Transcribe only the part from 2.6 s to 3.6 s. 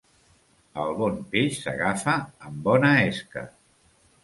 bona esca.